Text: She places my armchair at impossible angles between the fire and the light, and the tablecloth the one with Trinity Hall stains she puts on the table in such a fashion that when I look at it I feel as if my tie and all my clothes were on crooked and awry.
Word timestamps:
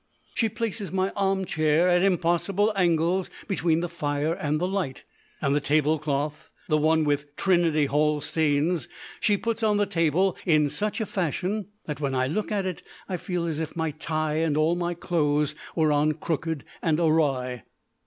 She 0.33 0.49
places 0.49 0.91
my 0.91 1.11
armchair 1.11 1.87
at 1.87 2.01
impossible 2.01 2.73
angles 2.75 3.29
between 3.47 3.81
the 3.81 3.87
fire 3.87 4.33
and 4.33 4.59
the 4.59 4.67
light, 4.67 5.03
and 5.43 5.55
the 5.55 5.61
tablecloth 5.61 6.49
the 6.67 6.79
one 6.79 7.03
with 7.03 7.35
Trinity 7.35 7.85
Hall 7.85 8.19
stains 8.19 8.87
she 9.19 9.37
puts 9.37 9.61
on 9.61 9.77
the 9.77 9.85
table 9.85 10.35
in 10.43 10.69
such 10.69 11.01
a 11.01 11.05
fashion 11.05 11.67
that 11.85 11.99
when 11.99 12.15
I 12.15 12.25
look 12.25 12.51
at 12.51 12.65
it 12.65 12.81
I 13.07 13.17
feel 13.17 13.45
as 13.45 13.59
if 13.59 13.75
my 13.75 13.91
tie 13.91 14.37
and 14.37 14.57
all 14.57 14.75
my 14.75 14.95
clothes 14.95 15.53
were 15.75 15.91
on 15.91 16.13
crooked 16.13 16.63
and 16.81 16.99
awry. 16.99 17.61